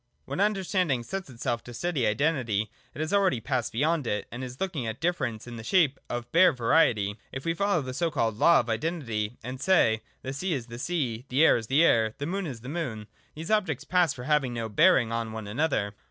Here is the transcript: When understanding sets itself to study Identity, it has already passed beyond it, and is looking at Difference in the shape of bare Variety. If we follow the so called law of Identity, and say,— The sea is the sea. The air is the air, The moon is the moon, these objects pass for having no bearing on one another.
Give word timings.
When 0.25 0.39
understanding 0.39 1.03
sets 1.03 1.29
itself 1.29 1.63
to 1.63 1.75
study 1.75 2.07
Identity, 2.07 2.71
it 2.95 3.01
has 3.01 3.13
already 3.13 3.39
passed 3.39 3.71
beyond 3.71 4.07
it, 4.07 4.25
and 4.31 4.43
is 4.43 4.59
looking 4.59 4.87
at 4.87 4.99
Difference 4.99 5.45
in 5.45 5.57
the 5.57 5.63
shape 5.63 5.99
of 6.09 6.31
bare 6.31 6.51
Variety. 6.51 7.17
If 7.31 7.45
we 7.45 7.53
follow 7.53 7.83
the 7.83 7.93
so 7.93 8.09
called 8.09 8.35
law 8.35 8.59
of 8.61 8.67
Identity, 8.67 9.37
and 9.43 9.61
say,— 9.61 10.01
The 10.23 10.33
sea 10.33 10.53
is 10.55 10.65
the 10.65 10.79
sea. 10.79 11.25
The 11.29 11.45
air 11.45 11.55
is 11.55 11.67
the 11.67 11.83
air, 11.85 12.15
The 12.17 12.25
moon 12.25 12.47
is 12.47 12.61
the 12.61 12.67
moon, 12.67 13.09
these 13.35 13.51
objects 13.51 13.83
pass 13.83 14.11
for 14.11 14.23
having 14.23 14.55
no 14.55 14.69
bearing 14.69 15.11
on 15.11 15.33
one 15.33 15.45
another. 15.45 15.93